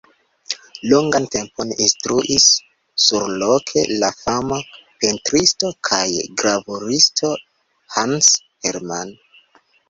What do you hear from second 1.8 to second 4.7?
instruis surloke la fama